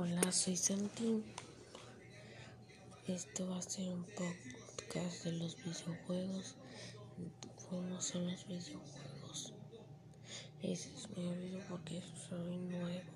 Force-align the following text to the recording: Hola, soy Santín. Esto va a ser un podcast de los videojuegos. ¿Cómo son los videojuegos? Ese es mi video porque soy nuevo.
Hola, 0.00 0.30
soy 0.30 0.56
Santín. 0.56 1.24
Esto 3.08 3.48
va 3.48 3.58
a 3.58 3.62
ser 3.62 3.92
un 3.92 4.04
podcast 4.04 5.24
de 5.24 5.32
los 5.32 5.56
videojuegos. 5.56 6.54
¿Cómo 7.68 8.00
son 8.00 8.30
los 8.30 8.46
videojuegos? 8.46 9.52
Ese 10.62 10.94
es 10.94 11.08
mi 11.16 11.34
video 11.34 11.64
porque 11.68 12.00
soy 12.28 12.58
nuevo. 12.58 12.87